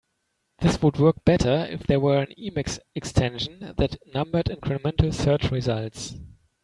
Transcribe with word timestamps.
This 0.57 0.81
would 0.81 0.97
work 0.97 1.23
better 1.25 1.67
if 1.69 1.83
there 1.85 1.99
were 1.99 2.17
an 2.23 2.33
Emacs 2.35 2.79
extension 2.95 3.75
that 3.77 4.01
numbered 4.15 4.47
incremental 4.47 5.13
search 5.13 5.51
results. 5.51 6.15